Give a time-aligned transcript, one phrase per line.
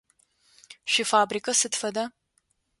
[0.91, 2.05] Шъуифабрикэ сыд фэда?